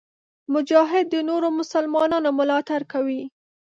[0.53, 3.21] مجاهد د نورو مسلمانانو ملاتړ کوي.